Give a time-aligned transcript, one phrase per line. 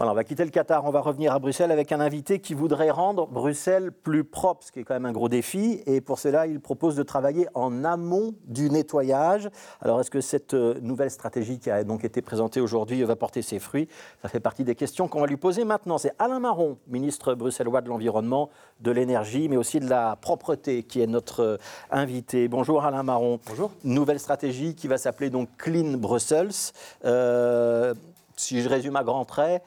[0.00, 2.54] Voilà, on va quitter le Qatar, on va revenir à Bruxelles avec un invité qui
[2.54, 5.82] voudrait rendre Bruxelles plus propre, ce qui est quand même un gros défi.
[5.84, 9.50] Et pour cela, il propose de travailler en amont du nettoyage.
[9.82, 13.42] Alors, est-ce que cette euh, nouvelle stratégie qui a donc été présentée aujourd'hui va porter
[13.42, 13.88] ses fruits?
[14.22, 15.98] Ça fait partie des questions qu'on va lui poser maintenant.
[15.98, 18.48] C'est Alain Marron, ministre bruxellois de l'Environnement,
[18.80, 21.56] de l'Énergie, mais aussi de la propreté, qui est notre euh,
[21.90, 22.48] invité.
[22.48, 23.38] Bonjour Alain Marron.
[23.46, 23.70] Bonjour.
[23.84, 26.72] Nouvelle stratégie qui va s'appeler donc Clean Brussels.
[27.04, 27.92] Euh,
[28.36, 29.62] si je résume à grands traits,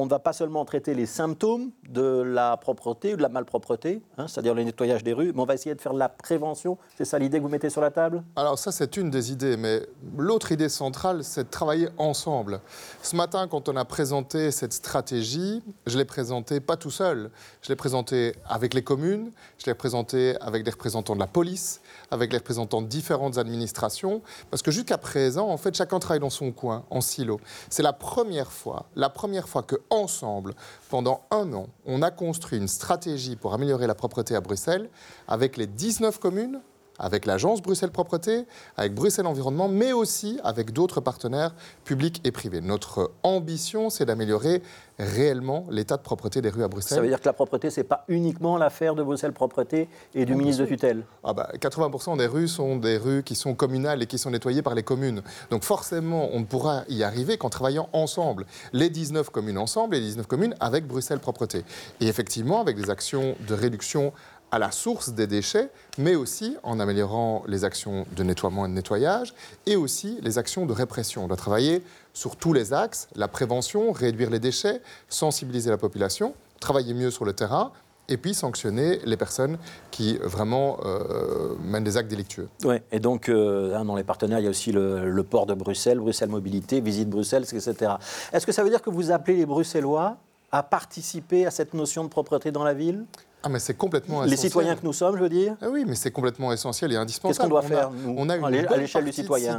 [0.00, 4.02] on ne va pas seulement traiter les symptômes de la propreté ou de la malpropreté,
[4.18, 6.78] hein, c'est-à-dire le nettoyage des rues, mais on va essayer de faire de la prévention.
[6.96, 8.24] C'est ça l'idée que vous mettez sur la table?
[8.34, 9.86] Alors ça, c'est une des idées, mais
[10.16, 12.60] l'autre idée centrale, c'est de travailler ensemble.
[13.02, 17.30] Ce matin, quand on a présenté cette stratégie, je l'ai présentée pas tout seul.
[17.62, 21.80] Je l'ai présentée avec les communes, je l'ai présentée avec des représentants de la police,
[22.10, 26.30] avec les représentants de différentes administrations, parce que jusqu'à présent, en fait, chacun travaille dans
[26.30, 27.38] son coin, en silo.
[27.70, 30.54] C'est la première fois, la première fois que ensemble,
[30.88, 34.88] pendant un an, on a construit une stratégie pour améliorer la propreté à Bruxelles
[35.28, 36.60] avec les 19 communes,
[36.98, 42.60] avec l'agence Bruxelles Propreté, avec Bruxelles Environnement, mais aussi avec d'autres partenaires publics et privés.
[42.60, 44.62] Notre ambition, c'est d'améliorer
[44.98, 46.96] réellement l'état de propreté des rues à Bruxelles.
[46.96, 50.24] Ça veut dire que la propreté, ce n'est pas uniquement l'affaire de Bruxelles Propreté et
[50.24, 54.02] du ministre de tutelle ah bah, 80% des rues sont des rues qui sont communales
[54.02, 55.22] et qui sont nettoyées par les communes.
[55.50, 58.46] Donc forcément, on ne pourra y arriver qu'en travaillant ensemble.
[58.72, 61.64] Les 19 communes ensemble, les 19 communes avec Bruxelles Propreté.
[62.00, 64.12] Et effectivement, avec des actions de réduction
[64.50, 68.74] à la source des déchets, mais aussi en améliorant les actions de nettoiement et de
[68.74, 69.34] nettoyage,
[69.66, 71.24] et aussi les actions de répression.
[71.24, 71.82] On doit travailler
[72.12, 77.24] sur tous les axes, la prévention, réduire les déchets, sensibiliser la population, travailler mieux sur
[77.24, 77.72] le terrain,
[78.08, 79.58] et puis sanctionner les personnes
[79.90, 82.48] qui vraiment euh, mènent des actes délictueux.
[82.64, 85.46] Oui, et donc euh, hein, dans les partenaires, il y a aussi le, le, port
[85.46, 87.92] de Bruxelles, Bruxelles Mobilité, Visite Bruxelles, etc.
[88.32, 90.16] Est-ce que ça veut dire que vous appelez les Bruxellois
[90.52, 93.04] à participer à cette notion de propreté dans la ville?
[93.46, 94.30] Ah, mais c'est complètement essentiel.
[94.30, 96.96] Les citoyens que nous sommes, je veux dire ah Oui, mais c'est complètement essentiel et
[96.96, 97.34] indispensable.
[97.34, 99.58] Qu'est-ce qu'on doit faire, nous, on a une à l'échelle du citoyen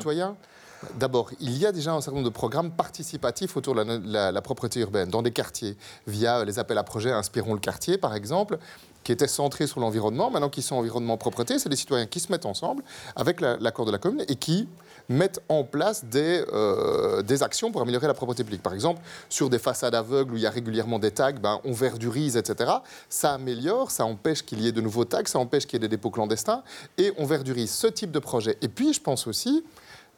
[0.95, 4.41] D'abord, il y a déjà un certain nombre de programmes participatifs autour de la, la,
[4.41, 8.57] propreté urbaine, dans des quartiers, via les appels à projets Inspirons le quartier, par exemple,
[9.03, 10.31] qui étaient centrés sur l'environnement.
[10.31, 12.83] Maintenant qu'ils sont environnement propreté, c'est des citoyens qui se mettent ensemble
[13.15, 14.67] avec l'accord de la commune et qui
[15.09, 18.63] mettent en place des, euh, des actions pour améliorer la propreté publique.
[18.63, 21.71] Par exemple, sur des façades aveugles où il y a régulièrement des tags, ben, on
[21.71, 22.71] verdurise, etc.
[23.09, 25.87] Ça améliore, ça empêche qu'il y ait de nouveaux tags, ça empêche qu'il y ait
[25.87, 26.63] des dépôts clandestins
[26.97, 28.57] et on verdurise ce type de projet.
[28.61, 29.63] Et puis, je pense aussi,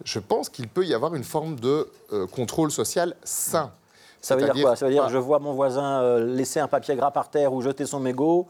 [0.03, 3.71] je pense qu'il peut y avoir une forme de euh, contrôle social sain.
[4.21, 4.75] Ça veut dire quoi?
[4.75, 7.61] Ça veut dire je vois mon voisin euh, laisser un papier gras par terre ou
[7.61, 8.47] jeter son mégot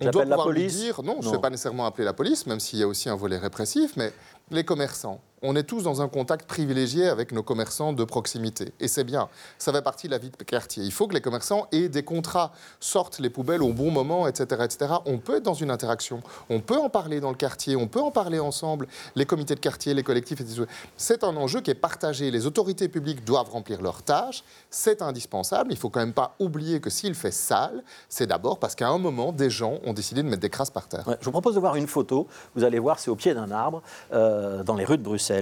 [0.00, 0.74] on doit pouvoir la police?
[0.74, 2.88] lui dire, non, je ne vais pas nécessairement appeler la police, même s'il y a
[2.88, 4.12] aussi un volet répressif, mais
[4.50, 8.72] les commerçants on est tous dans un contact privilégié avec nos commerçants de proximité.
[8.80, 9.28] Et c'est bien.
[9.58, 10.82] Ça fait partie de la vie de quartier.
[10.82, 14.62] Il faut que les commerçants aient des contrats, sortent les poubelles au bon moment, etc.,
[14.64, 14.94] etc.
[15.04, 16.22] On peut être dans une interaction.
[16.48, 17.76] On peut en parler dans le quartier.
[17.76, 18.88] On peut en parler ensemble.
[19.16, 20.64] Les comités de quartier, les collectifs, etc.
[20.96, 22.30] C'est un enjeu qui est partagé.
[22.30, 24.42] Les autorités publiques doivent remplir leurs tâches.
[24.70, 25.72] C'est indispensable.
[25.72, 28.88] Il ne faut quand même pas oublier que s'il fait sale, c'est d'abord parce qu'à
[28.88, 31.04] un moment, des gens ont décidé de mettre des crasses par terre.
[31.20, 32.28] je vous propose de voir une photo.
[32.54, 33.82] Vous allez voir, c'est au pied d'un arbre,
[34.14, 35.33] euh, dans les rues de Bruxelles.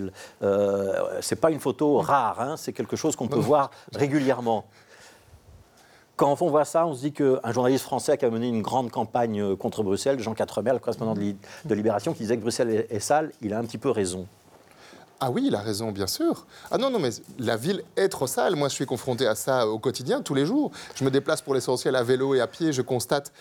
[0.42, 4.64] Euh, ce n'est pas une photo rare, hein, c'est quelque chose qu'on peut voir régulièrement.
[6.16, 8.90] Quand on voit ça, on se dit qu'un journaliste français qui a mené une grande
[8.90, 13.00] campagne euh, contre Bruxelles, Jean Quatremer, le correspondant de Libération, qui disait que Bruxelles est
[13.00, 14.26] sale, il a un petit peu raison.
[15.24, 16.46] Ah oui, il a raison, bien sûr.
[16.72, 18.56] Ah non, non, mais la ville est trop sale.
[18.56, 20.72] Moi, je suis confronté à ça au quotidien, tous les jours.
[20.96, 22.72] Je me déplace pour l'essentiel à vélo et à pied.
[22.72, 23.32] Je constate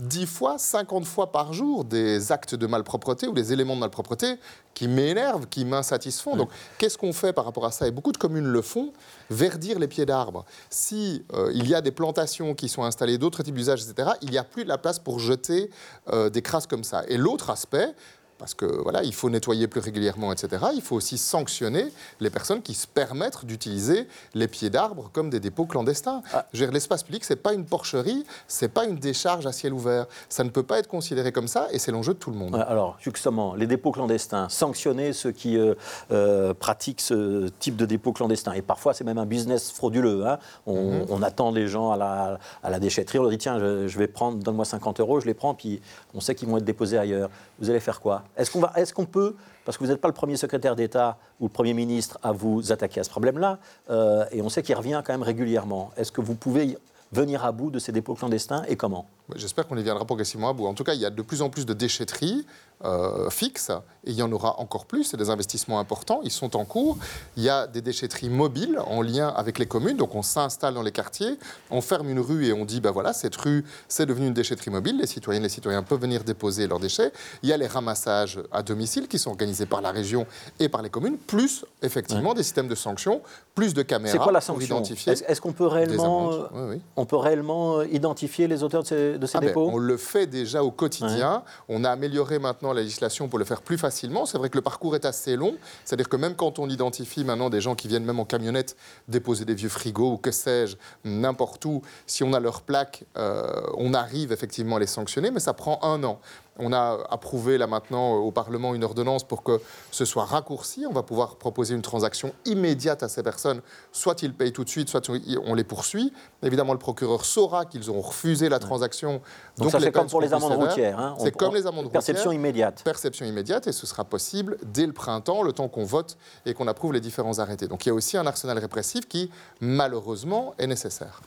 [0.00, 4.38] 10 fois, 50 fois par jour des actes de malpropreté ou des éléments de malpropreté
[4.74, 6.36] qui m'énervent, qui m'insatisfont.
[6.36, 7.86] Donc, qu'est-ce qu'on fait par rapport à ça?
[7.86, 8.92] Et beaucoup de communes le font,
[9.30, 10.44] verdir les pieds d'arbres.
[10.68, 14.30] Si euh, il y a des plantations qui sont installées, d'autres types d'usages, etc., il
[14.30, 15.70] n'y a plus de la place pour jeter
[16.12, 17.04] euh, des crasses comme ça.
[17.08, 17.94] Et l'autre aspect,
[18.38, 20.64] parce que voilà, il faut nettoyer plus régulièrement, etc.
[20.74, 21.86] Il faut aussi sanctionner
[22.20, 26.22] les personnes qui se permettent d'utiliser les pieds d'arbres comme des dépôts clandestins.
[26.32, 26.46] Ah.
[26.52, 30.06] L'espace public, c'est pas une porcherie, c'est pas une décharge à ciel ouvert.
[30.28, 32.54] Ça ne peut pas être considéré comme ça, et c'est l'enjeu de tout le monde.
[32.68, 35.74] Alors, justement, les dépôts clandestins, sanctionner ceux qui euh,
[36.10, 38.52] euh, pratiquent ce type de dépôts clandestins.
[38.52, 40.26] Et parfois, c'est même un business frauduleux.
[40.26, 40.38] Hein.
[40.66, 41.06] Mhm.
[41.08, 43.98] On, attend les gens à la, à la, déchetterie, on leur dit tiens, je, je
[43.98, 45.80] vais prendre, donne-moi 50 euros, je les prends, puis
[46.14, 47.30] on sait qu'ils vont être déposés ailleurs.
[47.58, 48.23] Vous allez faire quoi?
[48.36, 51.74] Est-ce qu'on peut, parce que vous n'êtes pas le premier secrétaire d'État ou le premier
[51.74, 53.58] ministre à vous attaquer à ce problème-là,
[53.90, 56.76] euh, et on sait qu'il revient quand même régulièrement, est-ce que vous pouvez
[57.12, 59.06] venir à bout de ces dépôts clandestins et comment?
[59.36, 60.66] J'espère qu'on y viendra progressivement à bout.
[60.66, 62.44] En tout cas, il y a de plus en plus de déchetteries
[62.84, 63.70] euh, fixes
[64.04, 65.04] et il y en aura encore plus.
[65.04, 66.20] C'est des investissements importants.
[66.24, 66.98] Ils sont en cours.
[67.38, 69.96] Il y a des déchetteries mobiles en lien avec les communes.
[69.96, 71.38] Donc, on s'installe dans les quartiers,
[71.70, 74.70] on ferme une rue et on dit ben voilà, cette rue, c'est devenu une déchetterie
[74.70, 74.98] mobile.
[74.98, 77.10] Les citoyennes, les citoyens peuvent venir déposer leurs déchets.
[77.42, 80.26] Il y a les ramassages à domicile qui sont organisés par la région
[80.60, 83.22] et par les communes, plus effectivement des systèmes de sanctions,
[83.54, 84.12] plus de caméras.
[84.12, 84.82] C'est quoi la sanction?
[84.82, 89.26] Est-ce qu'on peut réellement, euh, on peut réellement euh, identifier les auteurs de ces de
[89.26, 91.42] ces ah ben, On le fait déjà au quotidien.
[91.68, 94.26] On a amélioré maintenant la législation pour le faire plus facilement.
[94.26, 95.54] C'est vrai que le parcours est assez long.
[95.84, 98.76] C'est-à-dire que même quand on identifie maintenant des gens qui viennent même en camionnette
[99.08, 103.62] déposer des vieux frigos ou que sais-je, n'importe où, si on a leur plaque, euh,
[103.76, 106.20] on arrive effectivement à les sanctionner, mais ça prend un an.
[106.58, 109.60] On a approuvé là maintenant au Parlement une ordonnance pour que
[109.90, 110.86] ce soit raccourci.
[110.88, 113.60] On va pouvoir proposer une transaction immédiate à ces personnes.
[113.90, 115.10] Soit ils payent tout de suite, soit
[115.44, 116.12] on les poursuit.
[116.42, 119.20] Évidemment, le procureur saura qu'ils ont refusé la transaction.
[119.58, 120.98] Donc, ça, c'est comme pour les amendes routières.
[120.98, 121.16] Hein.
[121.18, 121.92] C'est comme les amendes routières.
[121.92, 122.82] Perception immédiate.
[122.84, 126.16] Perception immédiate, et ce sera possible dès le printemps, le temps qu'on vote
[126.46, 127.66] et qu'on approuve les différents arrêtés.
[127.66, 129.30] Donc il y a aussi un arsenal répressif qui,
[129.60, 131.20] malheureusement, est nécessaire.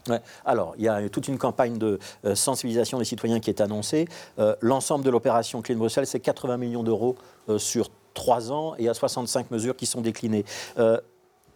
[0.46, 4.08] Alors, il y a toute une campagne de euh, sensibilisation des citoyens qui est annoncée.
[4.40, 7.16] Euh, l'ensemble de l'opération Clean Bruxelles, c'est 80 millions d'euros
[7.50, 10.46] euh, sur trois ans et a 65 mesures qui sont déclinées.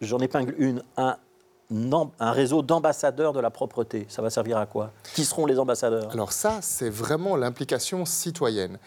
[0.00, 0.82] J'en épingle une.
[0.96, 1.16] Un,
[2.20, 4.06] un réseau d'ambassadeurs de la propreté.
[4.08, 4.90] Ça va servir à quoi?
[5.14, 6.10] Qui seront les ambassadeurs?
[6.12, 8.78] Alors ça, c'est vraiment l'implication citoyenne.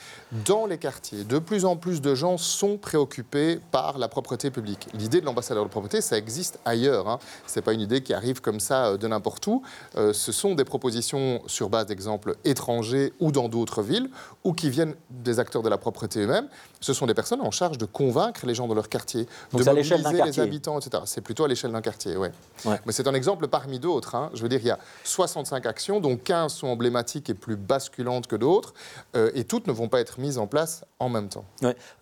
[0.45, 4.88] Dans les quartiers, de plus en plus de gens sont préoccupés par la propreté publique.
[4.94, 7.07] L'idée de l'ambassadeur de propreté, ça existe ailleurs.
[7.07, 7.19] Hein.
[7.48, 9.63] Ce n'est pas une idée qui arrive comme ça euh, de n'importe où.
[9.95, 14.10] Euh, ce sont des propositions sur base d'exemples étrangers ou dans d'autres villes,
[14.44, 16.48] ou qui viennent des acteurs de la propreté eux-mêmes.
[16.81, 19.98] Ce sont des personnes en charge de convaincre les gens dans leur quartier, de mobiliser
[20.24, 21.04] les habitants, etc.
[21.06, 22.27] C'est plutôt à l'échelle d'un quartier, oui.
[22.66, 22.75] Ouais.
[22.86, 24.16] Mais c'est un exemple parmi d'autres.
[24.16, 24.30] Hein.
[24.33, 28.27] Je veux dire, il y a 65 actions, dont 15 sont emblématiques et plus basculantes
[28.27, 28.74] que d'autres,
[29.16, 31.45] euh, et toutes ne vont pas être mises en place en même temps.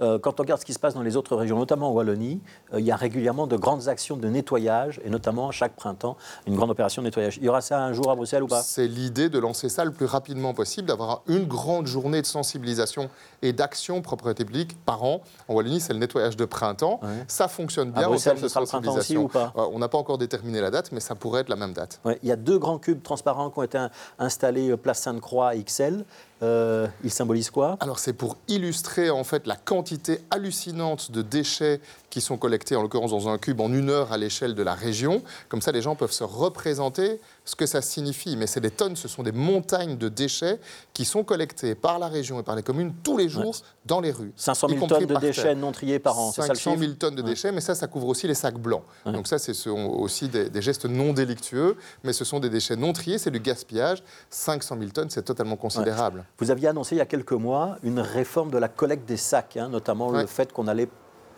[0.02, 2.42] Euh, quand on regarde ce qui se passe dans les autres régions, notamment en Wallonie,
[2.74, 6.18] euh, il y a régulièrement de grandes actions de nettoyage, et notamment chaque printemps,
[6.48, 7.38] une grande opération de nettoyage.
[7.38, 8.62] Il y aura ça un jour à Bruxelles ou pas?
[8.62, 13.10] C'est l'idée de lancer ça le plus rapidement possible, d'avoir une grande journée de sensibilisation
[13.42, 15.22] et d'action propriété publique par an.
[15.48, 17.00] En Wallonie, c'est le nettoyage de printemps.
[17.28, 19.54] Ça fonctionne bien à Bruxelles, ce sera le printemps aussi ou pas?
[19.56, 22.00] On n'a pas encore déterminé la date, mais ça pourrait être la même date.
[22.22, 23.88] il y a deux grands cubes transparents qui ont été
[24.20, 26.06] installés euh, place Sainte-Croix XL.
[26.44, 31.80] Euh, ils symbolisent quoi Alors c'est pour illustrer en fait la quantité hallucinante de déchets
[32.14, 34.76] qui sont collectés, en l'occurrence dans un cube, en une heure à l'échelle de la
[34.76, 35.24] région.
[35.50, 38.38] Comme ça, les gens peuvent se représenter ce que ça signifie.
[38.38, 40.60] Mais c'est des tonnes, ce sont des montagnes de déchets
[40.94, 43.56] qui sont collectés par la région et par les communes tous les jours
[43.88, 44.32] dans les rues.
[44.36, 47.62] 500 000 tonnes de déchets non triés par an, 500 000 tonnes de déchets, mais
[47.62, 48.84] ça, ça couvre aussi les sacs blancs.
[49.06, 52.94] Donc ça, c'est aussi des, des, gestes non délictueux, mais ce sont des déchets non
[52.94, 54.04] triés, c'est du gaspillage.
[54.30, 56.26] 500 000 tonnes, c'est totalement considérable.
[56.40, 59.58] Vous aviez annoncé il y a quelques mois une réforme de la collecte des sacs,
[59.58, 60.90] hein, notamment le fait qu'on allait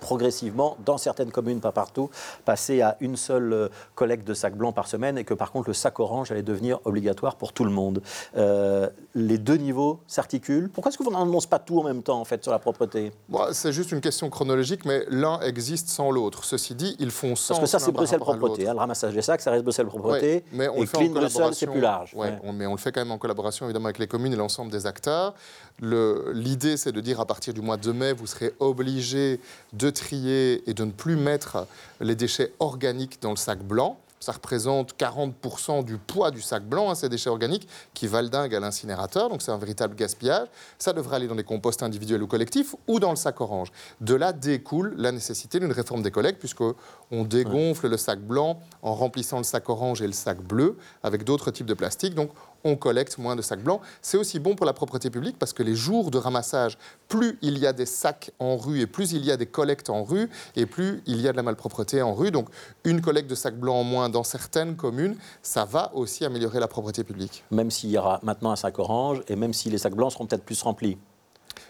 [0.05, 2.11] progressivement, dans certaines communes, pas partout,
[2.45, 5.67] passer à une seule euh, collecte de sacs blancs par semaine et que par contre
[5.69, 8.03] le sac orange allait devenir obligatoire pour tout le monde.
[8.37, 10.69] Euh, les deux niveaux s'articulent.
[10.69, 13.13] Pourquoi est-ce que vous n'annoncez pas tout en même temps en fait sur la propreté?
[13.51, 16.43] C'est juste une question chronologique, mais l'un existe sans l'autre.
[16.43, 17.57] Ceci dit, ils font sens.
[17.57, 20.43] Parce que ça c'est Bruxelles propreté, hein, le ramassage des sacs, ça reste Bruxelles propreté.
[20.51, 22.15] mais on et Clean Bruxelles c'est plus large.
[22.53, 24.85] mais on le fait quand même en collaboration évidemment avec les communes et l'ensemble des
[24.85, 25.33] acteurs.
[25.81, 29.39] L'idée c'est de dire à partir du mois de mai, vous serez obligé
[29.73, 31.65] de trier et de ne plus mettre
[31.99, 33.97] les déchets organiques dans le sac blanc.
[34.25, 38.59] Ça représente 40% du poids du sac blanc, hein, ces déchets organiques, qui valdinguent à
[38.59, 39.29] l'incinérateur.
[39.29, 40.47] Donc c'est un véritable gaspillage.
[40.79, 43.71] Ça devrait aller dans des composts individuels ou collectifs ou dans le sac orange.
[44.01, 48.95] De là découle la nécessité d'une réforme des collectes, puisqu'on dégonfle le sac blanc en
[48.95, 52.15] remplissant le sac orange et le sac bleu avec d'autres types de plastique.
[52.15, 52.31] Donc
[52.65, 53.79] on collecte moins de sacs blancs.
[54.01, 57.57] C'est aussi bon pour la propreté publique parce que les jours de ramassage, plus il
[57.57, 60.29] y a des sacs en rue et plus il y a des collectes en rue
[60.57, 62.31] et plus il y a de la malpropreté en rue.
[62.31, 62.49] Donc
[62.83, 66.67] une collecte de sacs blancs en moins dans certaines communes, ça va aussi améliorer la
[66.67, 67.45] propreté publique.
[67.51, 70.25] Même s'il y aura maintenant un sac orange et même si les sacs blancs seront
[70.25, 70.97] peut-être plus remplis.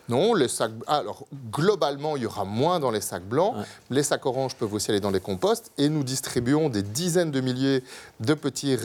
[0.09, 0.71] Non, les sacs.
[0.87, 3.55] Alors, globalement, il y aura moins dans les sacs blancs.
[3.89, 5.71] Les sacs oranges peuvent aussi aller dans les composts.
[5.77, 7.83] Et nous distribuons des dizaines de milliers
[8.19, 8.75] de petits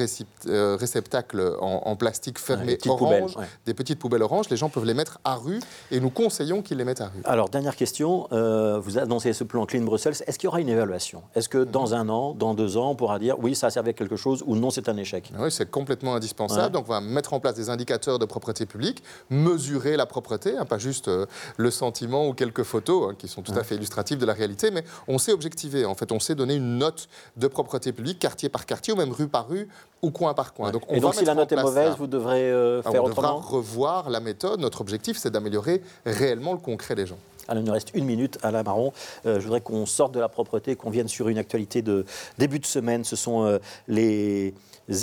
[0.46, 3.36] euh, réceptacles en, plastique fermé orange,
[3.66, 4.48] des petites poubelles oranges.
[4.50, 5.60] Les gens peuvent les mettre à rue
[5.90, 7.20] et nous conseillons qu'ils les mettent à rue.
[7.24, 8.28] Alors, dernière question.
[8.32, 10.14] Euh, vous annoncez ce plan Clean Brussels.
[10.26, 11.22] Est-ce qu'il y aura une évaluation?
[11.34, 13.90] Est-ce que dans un an, dans deux ans, on pourra dire oui, ça a servi
[13.90, 15.30] à quelque chose ou non, c'est un échec?
[15.38, 16.72] Oui, c'est complètement indispensable.
[16.72, 20.64] Donc, on va mettre en place des indicateurs de propreté publique, mesurer la propreté, hein,
[20.64, 21.10] pas juste
[21.57, 24.71] le sentiment ou quelques photos hein, qui sont tout à fait illustratives de la réalité,
[24.71, 25.85] mais on sait objectiver.
[25.85, 29.12] En fait, on sait donner une note de propreté publique, quartier par quartier, ou même
[29.12, 29.69] rue par rue,
[30.02, 30.71] ou coin par coin.
[30.71, 33.40] Donc, on Et donc, si la note est mauvaise, vous devrez euh, faire autrement On
[33.40, 34.61] devra revoir la méthode.
[34.61, 37.19] Notre objectif, c'est d'améliorer réellement le concret des gens.
[37.49, 38.92] Alors, il nous reste une minute, Alain Marron.
[39.26, 42.04] Euh, je voudrais qu'on sorte de la propreté, qu'on vienne sur une actualité de
[42.38, 43.04] début de semaine.
[43.04, 44.54] Ce sont euh, les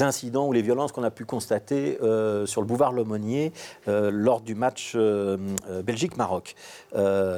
[0.01, 3.53] incidents ou les violences qu'on a pu constater euh, sur le boulevard Lomonier
[3.85, 4.97] lors du match
[5.83, 6.55] Belgique-Maroc.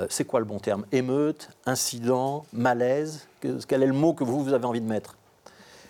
[0.09, 0.85] C'est quoi le bon terme?
[0.91, 3.27] Émeute, incident, malaise?
[3.67, 5.18] Quel est le mot que vous avez envie de mettre?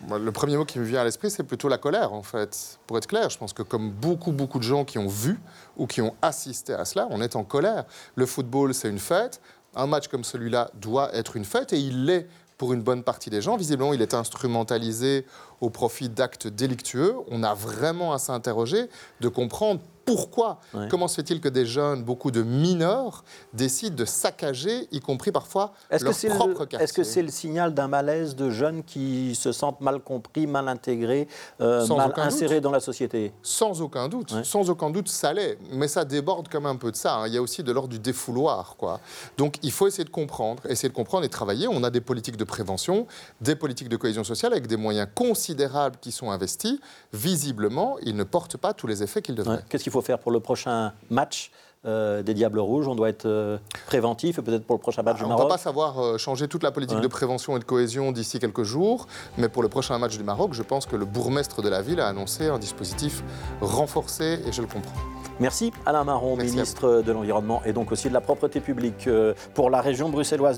[0.08, 2.80] Le premier mot qui me vient à l'esprit, c'est plutôt la colère, en fait.
[2.88, 5.40] Pour être clair, je pense que comme beaucoup, beaucoup de gens qui ont vu
[5.78, 7.86] ou qui ont assisté à cela, on est en colère.
[8.16, 9.42] Le football, c'est une fête.
[9.76, 12.28] Un match comme celui-là doit être une fête et il l'est
[12.58, 13.56] pour une bonne partie des gens.
[13.56, 15.26] Visiblement, il est instrumentalisé
[15.62, 17.16] au profit d'actes délictueux.
[17.30, 18.90] On a vraiment à s'interroger
[19.22, 23.24] de comprendre pourquoi Comment se fait-il que des jeunes, beaucoup de mineurs,
[23.54, 26.84] décident de saccager, y compris parfois leur propre quartier?
[26.84, 30.68] Est-ce que c'est le signal d'un malaise de jeunes qui se sentent mal compris, mal
[30.68, 31.28] intégrés,
[31.62, 33.34] euh, mal insérés dans la société?
[33.44, 34.34] Sans aucun doute.
[34.44, 35.58] Sans aucun doute, ça l'est.
[35.72, 37.18] Mais ça déborde comme un peu de ça.
[37.18, 37.28] Hein.
[37.28, 38.76] Il y a aussi de l'ordre du défouloir.
[38.78, 39.00] Quoi.
[39.38, 41.68] Donc il faut essayer de comprendre, essayer de comprendre et travailler.
[41.68, 43.06] On a des politiques de prévention,
[43.42, 46.80] des politiques de cohésion sociale avec des moyens considérables qui sont investis.
[47.14, 49.64] Visiblement, ils ne portent pas tous les effets qu'ils devraient.
[49.70, 51.52] Qu'est-ce qu'il faut faire pour le prochain match
[51.86, 52.90] euh, des Diables Rouges.
[52.90, 55.50] On doit être euh, préventif et peut-être pour le prochain match du Maroc On ne
[55.50, 58.64] va pas savoir euh, changer toute la politique de prévention et de cohésion d'ici quelques
[58.64, 61.82] jours, mais pour le prochain match du Maroc, je pense que le bourgmestre de la
[61.82, 63.24] ville a annoncé un dispositif
[63.62, 65.00] renforcé et je le comprends.
[65.40, 69.08] Merci Alain Marron, ministre de l'Environnement et donc aussi de la propreté publique
[69.54, 70.58] pour la région bruxelloise.